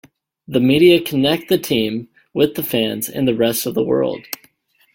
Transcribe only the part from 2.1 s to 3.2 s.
with the fans